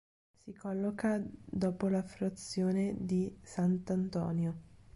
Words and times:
Si 0.39 0.51
colloca 0.55 1.23
dopo 1.23 1.87
la 1.87 2.01
frazione 2.01 2.95
di 2.97 3.37
Sant'Antonio. 3.43 4.57